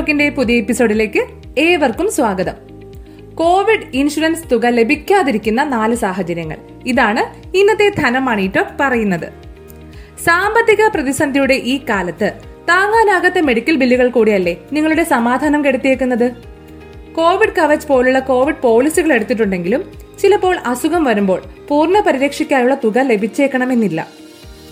ടോക്കിന്റെ 0.00 0.28
പുതിയ 0.28 0.56
എപ്പിസോഡിലേക്ക് 0.56 1.26
ഏവർക്കും 1.58 2.12
സ്വാഗതം. 2.12 2.52
കോവിഡ് 3.34 3.80
ഇൻഷുറൻസ് 3.94 4.44
തുക 4.52 4.66
ലഭിക്കാതിരിക്കുന്ന 4.66 5.62
നാല് 5.62 5.94
സാഹചര്യങ്ങൾ. 5.94 6.56
ഇതാണ് 6.86 7.56
ഇന്നത്തെ 7.56 7.88
ധനമാണി 7.88 8.50
ടോക്ക് 8.56 8.70
പറയുന്നത്. 8.80 9.28
സാമ്പത്തിക 10.24 10.86
പ്രതിസന്ധിയുടെ 10.86 11.54
ഈ 11.54 11.80
കാലത്ത് 11.88 12.32
താങ്ങാനാകാത്ത 12.68 13.38
മെഡിക്കൽ 13.38 13.76
ബില്ലുകൾ 13.76 14.08
കൂടിയല്ലേ 14.08 14.56
നിങ്ങളുടെ 14.72 15.04
സമാധാനം 15.04 15.64
കെടുത്തിയേക്കുന്നത്? 15.64 16.32
കോവിഡ് 17.14 17.56
കവച് 17.58 17.86
പോലുള്ള 17.86 18.18
കോവിഡ് 18.18 18.62
പോളിസികൾ 18.62 19.12
എടുത്തിട്ടുണ്ടെങ്കിലും 19.12 19.84
ചിലപ്പോൾ 20.22 20.58
അസുഖം 20.66 21.04
വരുമ്പോൾ 21.04 21.42
പൂർണ 21.68 22.00
പരിരക്ഷയ്ക്കായുള്ള 22.00 22.76
തുക 22.84 22.98
ലഭിച്ചേക്കണമെന്നില്ല. 22.98 24.06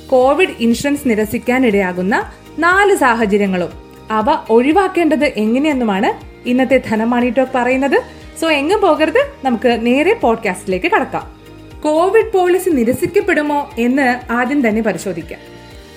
കോവിഡ് 0.07 0.55
ഇൻഷുറൻസ് 0.61 1.09
നിരസിക്കാനിടയാകുന്ന 1.09 2.33
നാല് 2.59 2.97
സാഹചര്യങ്ങളും 2.97 3.88
അവ 4.11 4.39
ഒഴിവാക്കേണ്ടത് 4.51 5.25
എങ്ങനെയെന്നുമാണ് 5.25 6.29
ഇന്നത്തെ 6.49 6.83
ധനമാണി 6.89 7.31
ടോക്ക് 7.31 7.53
പറയുന്നത്. 7.55 8.03
സോ 8.41 8.51
എങ്ങും 8.51 8.81
പോകരുത്. 8.81 9.33
നമുക്ക് 9.45 9.79
നേരെ 9.87 10.15
പോഡ്കാസ്റ്റിലേക്ക് 10.15 10.91
കടക്കാം. 10.91 11.39
കോവിഡ് 11.81 12.33
പോളിസി 12.33 12.71
നിരസിക്കപ്പെടുമോ 12.71 13.71
എന്ന് 13.79 14.33
ആദ്യം 14.33 14.69
തന്നെ 14.69 14.83
പരിശോധിക്കാം. 14.83 15.41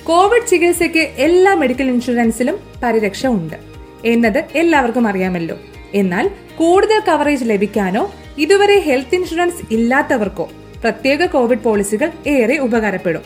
കോവിഡ് 0.04 0.48
ചികിത്സയ്ക്ക് 0.48 1.00
എല്ലാ 1.00 1.54
മെഡിക്കൽ 1.54 1.88
ഇൻഷുറൻസിലും 1.88 2.60
പരിരക്ഷ 2.84 3.26
ഉണ്ട്. 3.26 3.56
എന്നത് 4.06 4.44
എല്ലാവർക്കും 4.56 5.08
അറിയാമല്ലോ. 5.08 5.58
എന്നാൽ 5.94 6.32
കൂടുതൽ 6.58 7.02
കവറേജ് 7.08 7.50
ലഭിക്കാനോ 7.50 8.12
ഇതുവരെ 8.38 8.80
ഹെൽത്ത് 8.80 9.16
ഇൻഷുറൻസ് 9.16 9.74
ഇല്ലാത്തവർക്കോ 9.74 10.50
പ്രത്യേക 10.82 11.26
കോവിഡ് 11.26 11.60
പോളിസികൾ 11.60 12.12
ഏറെ 12.28 12.58
ഉപകാരപ്പെടും. 12.58 13.22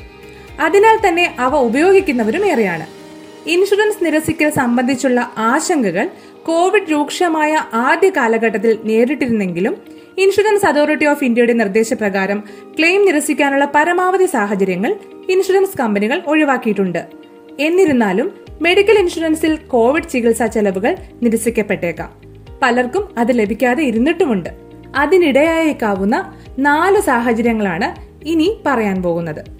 അതിനാൽ 0.59 0.99
തന്നെ 1.07 1.35
അവ 1.39 1.55
ഉപയോഗിക്കുന്നവരും 1.55 2.45
ഏറെയാണ്. 2.45 3.04
ഇൻഷുറൻസ് 3.47 4.05
നിരസിക്കൽ 4.05 4.49
സംബന്ധിച്ചുള്ള 4.49 5.33
ആശങ്കകൾ 5.37 6.09
കോവിഡ് 6.43 6.91
രൂക്ഷമായ 6.91 7.57
ആദ്യ 7.73 8.09
കാലഘട്ടത്തിൽ 8.09 8.79
നേരിട്ടിരുന്നെങ്കിലും 8.83 9.77
ഇൻഷുറൻസ് 10.17 10.65
അതോറിറ്റി 10.65 11.05
ഓഫ് 11.05 11.23
ഇന്ത്യയുടെ 11.23 11.53
നിർദ്ദേശപ്രകാരം 11.53 12.43
ക്ലെയിം 12.79 13.05
നിരസിക്കാനുള്ള 13.05 13.71
പരമാവധി 13.75 14.25
സാഹചര്യങ്ങൾ 14.25 14.95
ഇൻഷുറൻസ് 15.29 15.77
കമ്പനികൾ 15.77 16.21
ഒഴിവാക്കിയിട്ടുണ്ട്. 16.27 17.05
എന്നിരുന്നാലും 17.59 18.31
മെഡിക്കൽ 18.61 18.99
ഇൻഷുറൻസിൽ 18.99 19.55
കോവിഡ് 19.55 20.09
ചികിത്സാ 20.09 20.45
ചെലവുകൾ 20.45 20.97
നിരസിക്കപ്പെട്ടേക്കാം. 21.23 22.21
പലർക്കും 22.61 23.09
അത് 23.17 23.39
ലഭിക്കാതെ 23.39 23.83
ഇരുന്നിട്ടുമുണ്ട്. 23.83 24.49
അതിനിടയായേക്കാവുന്ന 24.95 26.39
നാല് 26.59 27.01
സാഹചര്യങ്ങളാണ് 27.01 27.95
ഇനി 28.27 28.61
പറയാൻ 28.65 29.03
പോകുന്നത്. 29.03 29.54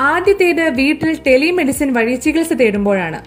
ആദ്യത്തേത് 0.00 0.68
വീട്ടിൽ 0.68 1.18
ടെലിമെഡിസിൻ 1.26 1.92
വഴി 1.92 2.14
ചികിത്സ 2.14 2.52
തേടുമ്പോഴാണ്. 2.52 3.24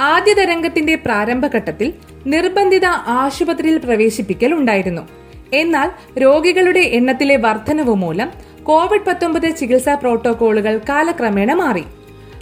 ആദ്യ 0.00 0.34
തരംഗത്തിന്റെ 0.34 0.94
പ്രാരംഭഘട്ടത്തിൽ 0.94 1.92
നിർബന്ധിത 2.26 2.84
ആശുപത്രിയിൽ 2.86 3.78
പ്രവേശിപ്പിക്കൽ 3.78 4.54
ഉണ്ടായിരുന്നു. 4.54 5.02
എന്നാൽ 5.52 6.18
രോഗികളുടെ 6.18 6.80
എണ്ണത്തിലെ 6.80 7.36
വർധനവ് 7.36 7.94
മൂലം 7.94 8.30
കോവിഡ് 8.62 9.04
പത്തൊമ്പത് 9.06 9.56
ചികിത്സാ 9.56 9.94
പ്രോട്ടോകോളുകൾ 9.94 10.80
കാലക്രമേണ 10.88 11.52
മാറി. 11.52 11.82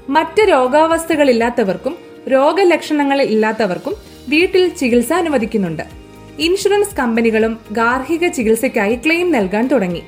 മറ്റ് 0.08 0.50
രോഗാവസ്ഥകളില്ലാത്തവർക്കും 0.50 1.96
രോഗലക്ഷണങ്ങൾ 2.28 3.22
ഇല്ലാത്തവർക്കും 3.22 3.94
വീട്ടിൽ 4.28 4.68
ചികിത്സ 4.68 5.12
അനുവദിക്കുന്നുണ്ട്. 5.12 5.82
ഇൻഷുറൻസ് 6.38 6.96
കമ്പനികളും 6.96 7.58
ഗാർഹിക 7.72 8.28
ചികിത്സയ്ക്കായി 8.28 8.94
ക്ലെയിം 8.94 9.32
നൽകാൻ 9.32 9.66
തുടങ്ങി. 9.66 10.02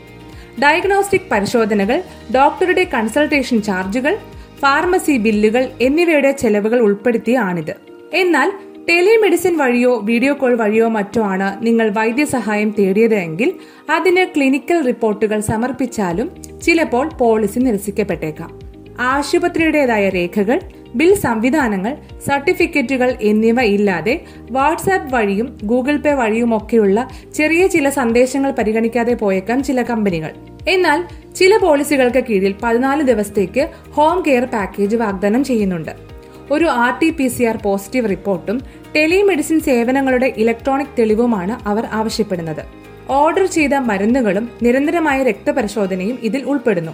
ഡയഗ്നോസ്റ്റിക് 0.61 1.31
പരിശോധനകൾ 1.33 2.03
ഡോക്ടറുടെ 2.34 2.84
കൺസൾട്ടേഷൻ 2.95 3.62
ചാർജുകൾ 3.62 4.19
ഫാർമസി 4.61 5.17
ബില്ലുകൾ 5.17 5.70
എന്നിവയുടെ 5.81 6.33
ചെലവുകൾ 6.33 6.81
ഉൾപ്പെടുത്തിയാണിത് 6.81 7.77
എന്നാൽ 8.12 8.50
ടെലിമെഡിസിൻ 8.89 9.59
വഴിയോ 9.59 9.99
വീഡിയോ 9.99 10.34
കോൾ 10.34 10.54
വഴിയോ 10.54 10.88
മറ്റോ 10.88 11.22
ആണ് 11.22 11.66
നിങ്ങൾ 11.66 11.91
വൈദ്യസഹായം 11.91 12.75
തേടിയത് 12.78 13.15
എങ്കിൽ 13.15 13.53
അതിന് 13.91 14.26
ക്ലിനിക്കൽ 14.37 14.82
റിപ്പോർട്ടുകൾ 14.82 15.41
സമർപ്പിച്ചാലും 15.41 16.31
ചിലപ്പോൾ 16.62 17.09
പോളിസി 17.09 17.59
നിരസിക്കപ്പെട്ടേക്കാം. 17.59 18.60
ആശുപത്രിയുടേതായ 19.00 20.09
രേഖകൾ 20.09 20.60
ബിൽ 20.94 21.14
സംവിധാനങ്ങൾ 21.14 21.97
സർട്ടിഫിക്കറ്റുകൾ 22.28 23.19
എന്നിവ 23.22 23.60
ഇല്ലാതെ 23.60 24.20
വാട്സാപ്പ് 24.50 25.14
വഴിയും 25.14 25.58
ഗൂഗിൾ 25.64 25.97
പേ 25.97 26.12
വഴിയുമൊക്കെയുള്ള 26.12 27.10
ചെറിയ 27.34 27.66
ചില 27.66 27.88
സന്ദേശങ്ങൾ 27.88 28.50
പരിഗണിക്കാതെ 28.50 29.14
പോയേക്കാം 29.14 29.64
ചില 29.64 29.82
കമ്പനികൾ. 29.82 30.31
എന്നാൽ 30.69 31.04
ചില 31.34 31.56
പോളിസികൾക്ക് 31.56 32.25
കീഴിൽ 32.25 32.54
പതിനാല് 32.62 33.02
ദിവസത്തേക്ക് 33.02 33.69
ഹോം 33.91 34.22
കെയർ 34.26 34.44
പാക്കേജ് 34.44 34.97
വാഗ്ദാനം 34.97 35.44
ചെയ്യുന്നുണ്ട്. 35.44 35.91
ഒരു 36.50 36.64
R 36.64 36.98
T 36.98 37.10
P 37.10 37.28
C 37.28 37.42
R 37.42 37.56
positive 37.56 38.10
റിപ്പോർട്ടും 38.10 38.62
ടെലിമെഡിസിൻ 38.97 39.60
സേവനങ്ങളുടെ 39.60 40.32
ഇലക്ട്രോണിക് 40.36 40.94
തെളിവുമാണ് 40.98 41.69
അവർ 41.69 41.84
ആവശ്യപ്പെടുന്നത്. 41.92 42.64
ഓർഡർ 43.10 43.47
ചെയ്ത 43.47 43.75
മരുന്നുകളും 43.75 44.50
നിരന്തരമായ 44.62 45.22
രക്തപരിശോധനയും 45.22 46.19
ഇതിൽ 46.22 46.42
ഉൾപ്പെടുന്നു. 46.44 46.92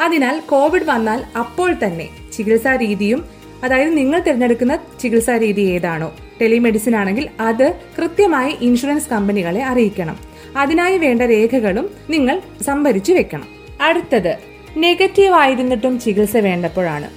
അതിനാൽ 0.00 0.40
കോവിഡ് 0.48 0.84
വന്നാൽ 0.84 1.24
അപ്പോൾ 1.38 1.74
തന്നെ 1.84 2.08
ചികിത്സാ 2.32 2.76
രീതിയും 2.76 3.39
അതായത് 3.64 3.96
നിങ്ങൾ 3.96 4.20
തിരഞ്ഞെടുക്കുന്ന 4.20 4.78
ചികിത്സാ 5.00 5.36
രീതി 5.36 5.60
ഏതാണോ. 5.60 6.12
ടെലിമെഡിസിൻ 6.40 6.96
ആണെങ്കിൽ 6.96 7.28
അത് 7.40 7.74
കൃത്യമായി 7.98 8.56
ഇൻഷുറൻസ് 8.60 9.08
കമ്പനികളെ 9.08 9.64
അറിയിക്കണം. 9.64 10.16
അതിനായി 10.56 10.98
വേണ്ട 10.98 11.22
രേഖകളും 11.22 11.90
നിങ്ങൾ 12.10 12.40
സംഭരിച്ചു 12.62 13.12
വെക്കണം. 13.12 13.44
അടുത്തത് 13.80 14.36
നെഗറ്റീവ് 14.76 15.34
ആയിരുന്നിട്ടും 15.34 16.00
ചികിത്സ 16.00 16.36
വേണ്ടപ്പോഴാണ്. 16.36 17.10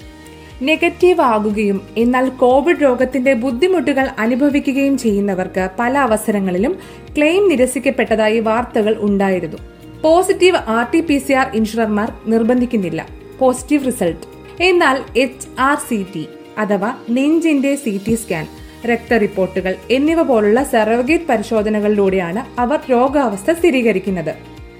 നെഗറ്റീവ് 0.63 1.21
ആകുകയും 1.21 1.81
എന്നാൽ 1.97 2.29
കോവിഡ് 2.29 2.83
രോഗത്തിന്റെ 2.83 3.33
ബുദ്ധിമുട്ടുകൾ 3.33 4.09
അനുഭവിക്കുകയും 4.19 4.97
ചെയ്യുന്നവർക്ക് 4.97 5.69
പല 5.79 5.97
അവസരങ്ങളിലും 5.97 6.79
ക്ലെയിം 7.17 7.49
നിരസിക്കപ്പെട്ടതായി 7.49 8.39
വാർത്തകൾ 8.39 8.95
ഉണ്ടായിരുന്നു. 8.99 9.57
Positive 10.01 10.57
R 10.57 10.91
T 10.93 11.01
P 11.01 11.17
C 11.17 11.33
R 11.33 11.47
ഇൻഷുറർമാർ 11.55 12.11
നിർബന്ധിക്കുന്നില്ല. 12.27 13.07
Positive 13.39 13.85
result. 13.85 14.32
എന്നാൽ 14.61 15.19
എച്ച് 15.19 15.47
ആർ 15.59 15.77
സി 15.77 16.05
ടി 16.15 16.27
അഥവാ 16.57 16.93
നെഞ്ചിന്റെ 17.09 17.75
സി 17.75 18.01
ടി 18.07 18.15
സ്കാൻ 18.15 18.47
രക്ത 18.85 19.13
റിപ്പോർട്ടുകൾ 19.13 19.75
എന്നിവ 19.91 20.21
പോലുള്ള 20.21 20.63
സെറോഗേറ്റ് 20.63 21.23
പരിശോധനകളിലൂടെയാണ് 21.23 22.61
അവർ 22.61 22.79
രോഗാവസ്ഥ 22.91 23.51
സ്ഥിരീകരിക്കുന്നത്. 23.51 24.35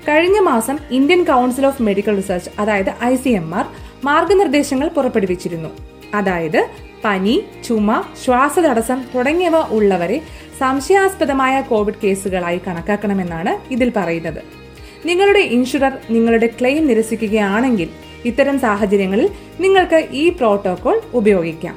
കഴിഞ്ഞ 0.10 0.40
മാസം 0.40 0.78
Indian 0.92 1.24
council 1.24 1.66
of 1.66 1.82
medical 1.82 2.16
research 2.16 2.50
അതായത് 2.60 3.04
ഐ 3.04 3.16
സി 3.16 3.30
എം 3.30 3.56
ആർ 3.56 3.66
മാർഗനിർദ്ദേശങ്ങൾ 4.04 4.88
പുറപ്പെടുവിച്ചിരുന്നു. 4.88 5.70
അതായത് 6.14 6.68
പനി 7.06 7.44
ചുമ 7.68 8.04
ശ്വാസതടസ്സം 8.26 9.02
തുടങ്ങിയവ 9.16 9.56
ഉള്ളവരെ 9.58 10.22
സംശയാസ്പദമായ 10.60 11.62
കോവിഡ് 11.62 11.96
കേസുകളായി 12.04 12.62
കണക്കാക്കണമെന്നാണ് 12.68 13.74
ഇതിൽ 13.74 13.92
പറയുന്നത്. 13.96 14.44
നിങ്ങളുടെ 15.06 15.40
ഇൻഷുറർ 15.40 15.92
നിങ്ങളുടെ 16.10 16.48
ക്ലെയിം 16.48 16.88
നിരസിക്കുകയാണെങ്കിൽ 16.88 17.90
ഇത്തരം 18.26 18.60
സാഹചര്യങ്ങളിൽ 18.60 19.30
നിങ്ങൾക്ക് 19.60 20.08
ഈ 20.12 20.30
പ്രോട്ടോകോൾ 20.30 21.02
ഉപയോഗിക്കാം. 21.14 21.76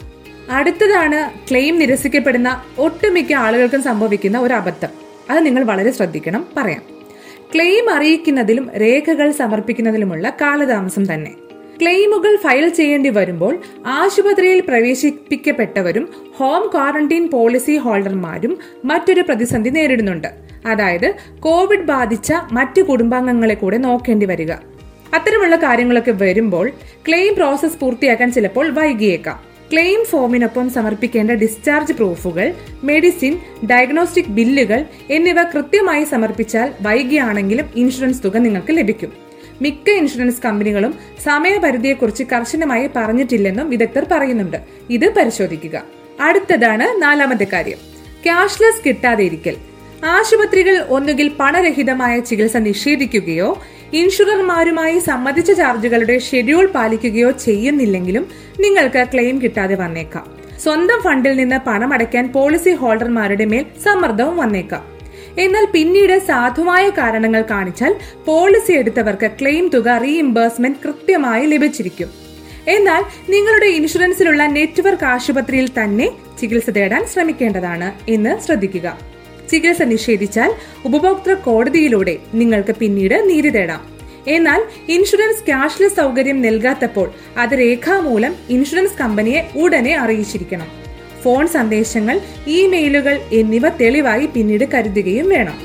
അടുത്തതാണ് 0.51 1.51
ക്ലെയിം 1.51 1.79
നിരസിക്കപ്പെടുന്ന 1.79 2.63
ഒട്ടുമിക്ക 2.79 3.33
ആളുകൾക്കും 3.33 3.83
സംഭവിക്കുന്ന 3.83 4.39
ഒരു 4.39 4.55
അബദ്ധം. 4.55 4.89
അത് 5.31 5.47
നിങ്ങൾ 5.47 5.65
വളരെ 5.65 5.91
ശ്രദ്ധിക്കണം 5.91 6.47
പറയാം. 6.57 6.83
ക്ലെയിം 7.55 7.91
അറിയിക്കുന്നതിലും 7.91 8.71
രേഖകൾ 8.71 9.33
സമർപ്പിക്കുന്നതിലുമുള്ള 9.33 10.33
കാലതാമസം 10.41 11.15
തന്നെ. 11.15 11.33
ക്ലെയിമുകൾ 11.83 12.37
ഫയൽ 12.37 12.69
ചെയ്യേണ്ടി 12.69 13.11
വരുമ്പോൾ 13.11 13.59
ആശുപത്രിയിൽ 13.87 14.61
പ്രവേശിപ്പിക്കപ്പെട്ടവരും 14.61 16.09
ഹോം 16.37 16.71
ക്വാറന്റൈൻ 16.75 17.29
പോളിസി 17.29 17.77
ഹോൾഡർമാരും 17.77 18.59
മറ്റൊരു 18.85 19.21
പ്രതിസന്ധി 19.21 19.71
നേരിടുന്നുണ്ട്. 19.71 20.29
അതായത് 20.67 21.15
കോവിഡ് 21.41 21.85
ബാധിച്ച 21.85 22.33
മറ്റു 22.53 22.83
കുടുംബാംഗങ്ങളെ 22.83 23.55
കൂടെ 23.55 23.77
നോക്കേണ്ടി 23.77 24.27
വരിക. 24.27 24.53
അത്തരമുള്ള 25.17 25.57
കാര്യങ്ങളൊക്കെ 25.57 26.13
വരുമ്പോൾ 26.13 26.71
ക്ലെയിം 27.09 27.35
പ്രോസസ് 27.35 27.79
പൂർത്തിയാക്കാൻ 27.79 28.33
ചിലപ്പോൾ 28.33 28.71
വൈകിയേക്കാം. 28.71 29.41
ക്ലെയിം 29.73 30.05
ഫോമിനൊപ്പം 30.05 30.71
സമർപ്പിക്കേണ്ട 30.71 31.31
ഡിസ്ചാർജ് 31.31 31.93
പ്രൂഫുകൾ 31.93 32.55
മെഡിസിൻ 32.85 33.39
ഡയഗ്നോസ്റ്റിക് 33.71 34.25
ബില്ലുകൾ 34.25 34.85
എന്നിവ 35.11 35.43
കൃത്യമായി 35.43 36.05
സമർപ്പിച്ചാൽ 36.05 36.73
വൈകിയാണെങ്കിലും 36.81 37.71
ഇൻഷുറൻസ് 37.77 38.25
തുക 38.25 38.37
നിങ്ങൾക്ക് 38.37 38.77
ലഭിക്കും. 38.77 39.13
മിക്ക 39.63 39.91
ഇൻഷുറൻസ് 39.91 40.43
കമ്പനികളും 40.43 40.95
സമയപരിധിയെക്കുറിച്ച് 41.25 42.25
കർശനമായി 42.25 42.91
പറഞ്ഞിട്ടില്ലെന്നും 42.97 43.71
വിദഗ്ധർ 43.71 44.07
പറയുന്നുണ്ട്. 44.11 44.57
ഇത് 44.91 45.15
പരിശോധിക്കുക. 45.15 45.83
അടുത്തതാണ് 46.21 47.03
നാലാമത്തെ 47.03 47.47
കാര്യം. 47.53 47.79
ക്യാഷ്ലെസ് 48.25 48.89
കിട്ടാതെ 48.89 49.25
ഇരിക്കൽ. 49.25 49.57
ആശുപത്രികൾ 50.05 50.79
ഒന്നുകിൽ 50.89 51.31
പണരഹിതമായ 51.41 52.21
ചികിത്സ 52.21 52.57
നിഷേധിക്കുകയോ 52.57 53.63
ഇൻഷുറർമാരുമായി 53.93 54.99
സമ്മതിച്ച 54.99 55.53
ചാർജുകളുടെ 55.53 56.19
ഷെഡ്യൂൾ 56.19 56.67
പാലിക്കുകയോ 56.67 57.31
ചെയ്യുന്നില്ലെങ്കിലും 57.31 58.29
നിങ്ങൾക്ക് 58.61 59.07
ക്ലെയിം 59.15 59.43
കിട്ടാതെ 59.43 59.75
വന്നേക്കാം. 59.75 60.37
സ്വന്തം 60.63 61.01
ഫണ്ടിൽ 61.03 61.37
നിന്ന് 61.37 61.57
പണമടയ്ക്കാൻ 61.67 62.33
പോളിസി 62.33 62.71
ഹോൾഡർമാരുടെ 62.71 63.45
മേൽ 63.45 63.67
സമ്മർദ്ദവും 63.85 64.37
വന്നേക്കാം. 64.37 64.85
എന്നാൽ 65.39 65.67
പിന്നീട് 65.73 66.19
സാധുവായ 66.19 66.91
കാരണങ്ങൾ 66.91 67.45
കാണിച്ചാൽ 67.51 67.95
പോളിസി 68.27 68.73
എടുത്തവർക്ക് 68.73 69.31
ക്ലെയിം 69.41 69.69
തുക 69.69 69.89
റീഇംബേഴ്സ്മെന്റ് 69.89 70.79
കൃത്യമായി 70.85 71.47
ലഭിച്ചിരിക്കും. 71.47 72.11
എന്നാൽ 72.69 73.05
നിങ്ങളുടെ 73.31 73.67
ഇൻഷുറൻസിലുള്ള 73.67 74.47
നെറ്റ്വർക്ക് 74.47 75.05
ആശുപത്രിയിൽ 75.05 75.69
തന്നെ 75.69 76.11
ചികിത്സ 76.41 76.71
തേടാൻ 76.71 77.07
ശ്രമിക്കേണ്ടതാണ് 77.07 78.11
എന്ന് 78.11 78.39
ശ്രദ്ധിക്കുക. 78.41 79.16
ചികിത്സ 79.51 79.83
നിഷേധിച്ചാൽ 79.83 80.53
ഉപഭോക്തൃ 80.85 81.35
കോടതിയിലൂടെ 81.35 82.17
നിങ്ങൾക്ക് 82.35 82.77
പിന്നീട് 82.77 83.29
നീതി 83.29 83.49
തേടാം. 83.49 83.97
എന്നാൽ 84.29 84.63
ഇൻഷുറൻസ് 84.89 85.47
ക്യാഷ്ലെസ് 85.47 85.97
സൗകര്യം 85.97 86.43
നൽകാത്തപ്പോൾ 86.43 87.11
അത് 87.39 87.51
രേഖാമൂലം 87.51 88.35
ഇൻഷുറൻസ് 88.51 88.99
കമ്പനിയെ 88.99 89.49
ഉടനെ 89.57 89.97
അറിയിച്ചിരിക്കണം. 89.97 90.67
ഫോൺ 91.23 91.47
സന്ദേശങ്ങൾ 91.47 92.21
ഇമെയിലുകൾ 92.47 93.21
എന്നിവ 93.33 93.69
തെളിവായി 93.69 94.27
പിന്നീട് 94.27 94.65
കരുതുകയും 94.75 95.29
വേണം. 95.29 95.59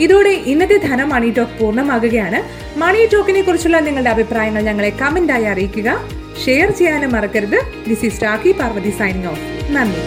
ഇതോടെ 0.00 0.30
ഇന്നത്തെ 0.30 0.76
ധനം 0.76 1.08
മണി 1.08 1.30
ടോക്ക് 1.30 1.58
പൂർണമാകുകയാണ്. 1.60 2.42
മണി 2.78 3.08
ടോക്കിനെ 3.12 3.42
കുറിച്ചുള്ള 3.42 3.78
നിങ്ങളുടെ 3.78 4.10
അഭിപ്രായങ്ങൾ 4.10 4.62
ഞങ്ങളെ 4.62 4.90
കമന്റായി 4.90 5.44
അറിയിക്കുക. 5.44 6.08
ഷെയർ 6.44 6.70
ചെയ്യാനും 6.70 7.12
മറക്കരുത്. 7.12 7.88
This 7.88 8.04
is 8.04 8.22
Rakhi 8.22 8.52
Parvathi 8.52 8.90
signing 8.90 9.26
off 9.26 9.40
നന്ദി. 9.70 10.04